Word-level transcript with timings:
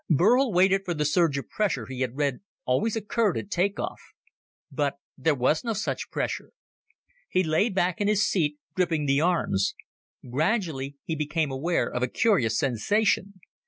Burl 0.09 0.51
waited 0.51 0.83
for 0.83 0.95
the 0.95 1.05
surge 1.05 1.37
of 1.37 1.47
pressure 1.47 1.85
he 1.85 2.01
had 2.01 2.17
read 2.17 2.39
always 2.65 2.95
occurred 2.95 3.37
at 3.37 3.51
take 3.51 3.79
off. 3.79 4.01
But 4.71 4.95
there 5.15 5.35
was 5.35 5.63
no 5.63 5.73
such 5.73 6.09
pressure. 6.09 6.53
He 7.29 7.43
lay 7.43 7.69
back 7.69 8.01
in 8.01 8.07
his 8.07 8.25
seat, 8.25 8.57
gripping 8.73 9.05
the 9.05 9.21
arms. 9.21 9.75
Gradually 10.27 10.95
he 11.03 11.15
became 11.15 11.51
aware 11.51 11.87
of 11.87 12.01
a 12.01 12.07
curious 12.07 12.57
sensation. 12.57 13.39